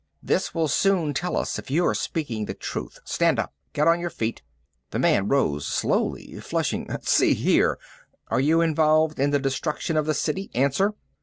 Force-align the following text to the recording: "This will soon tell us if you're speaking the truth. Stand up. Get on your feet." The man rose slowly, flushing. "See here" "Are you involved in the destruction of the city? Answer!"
"This 0.23 0.55
will 0.55 0.67
soon 0.67 1.13
tell 1.13 1.37
us 1.37 1.59
if 1.59 1.69
you're 1.69 1.93
speaking 1.93 2.45
the 2.45 2.55
truth. 2.55 2.97
Stand 3.05 3.37
up. 3.37 3.53
Get 3.71 3.87
on 3.87 3.99
your 3.99 4.09
feet." 4.09 4.41
The 4.89 4.97
man 4.97 5.27
rose 5.27 5.67
slowly, 5.67 6.39
flushing. 6.39 6.89
"See 7.03 7.35
here" 7.35 7.77
"Are 8.31 8.39
you 8.41 8.61
involved 8.61 9.19
in 9.19 9.29
the 9.29 9.37
destruction 9.37 9.95
of 9.97 10.07
the 10.07 10.15
city? 10.15 10.49
Answer!" 10.55 10.95